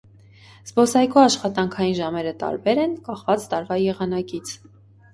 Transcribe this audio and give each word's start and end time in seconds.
Զբոսայգու 0.69 1.21
աշխատանքային 1.25 1.95
ժամերը 2.01 2.33
տարբեր 2.41 2.85
են՝ 2.89 2.99
կախված 3.11 3.49
տարվա 3.55 3.81
եղանակից։ 3.89 4.61